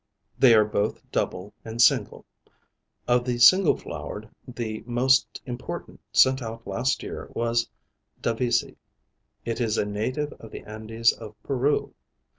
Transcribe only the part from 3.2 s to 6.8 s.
the single flowered, the most important sent out